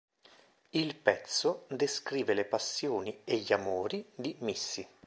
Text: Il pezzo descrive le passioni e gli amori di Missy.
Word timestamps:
Il 0.73 0.95
pezzo 0.95 1.67
descrive 1.69 2.33
le 2.33 2.43
passioni 2.45 3.21
e 3.23 3.37
gli 3.37 3.53
amori 3.53 4.03
di 4.15 4.35
Missy. 4.39 4.83